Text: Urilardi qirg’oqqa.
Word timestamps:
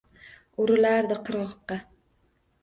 Urilardi 0.63 1.17
qirg’oqqa. 1.29 1.79